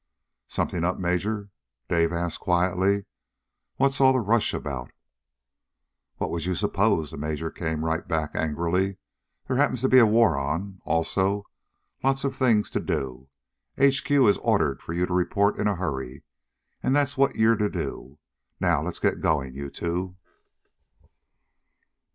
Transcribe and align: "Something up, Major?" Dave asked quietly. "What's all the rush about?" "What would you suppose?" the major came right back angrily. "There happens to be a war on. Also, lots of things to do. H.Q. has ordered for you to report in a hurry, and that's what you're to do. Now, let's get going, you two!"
"Something 0.47 0.83
up, 0.83 0.97
Major?" 0.97 1.51
Dave 1.87 2.11
asked 2.11 2.39
quietly. 2.39 3.05
"What's 3.75 4.01
all 4.01 4.13
the 4.13 4.19
rush 4.19 4.51
about?" 4.51 4.89
"What 6.17 6.31
would 6.31 6.45
you 6.45 6.55
suppose?" 6.55 7.11
the 7.11 7.19
major 7.19 7.51
came 7.51 7.85
right 7.85 8.07
back 8.07 8.31
angrily. 8.33 8.97
"There 9.45 9.57
happens 9.57 9.81
to 9.81 9.89
be 9.89 9.99
a 9.99 10.07
war 10.07 10.35
on. 10.39 10.79
Also, 10.85 11.43
lots 12.03 12.23
of 12.23 12.35
things 12.35 12.71
to 12.71 12.79
do. 12.79 13.29
H.Q. 13.77 14.25
has 14.25 14.39
ordered 14.39 14.81
for 14.81 14.93
you 14.93 15.05
to 15.05 15.13
report 15.13 15.59
in 15.59 15.67
a 15.67 15.75
hurry, 15.75 16.23
and 16.81 16.95
that's 16.95 17.15
what 17.15 17.35
you're 17.35 17.55
to 17.57 17.69
do. 17.69 18.17
Now, 18.59 18.81
let's 18.81 18.97
get 18.97 19.21
going, 19.21 19.53
you 19.53 19.69
two!" 19.69 20.15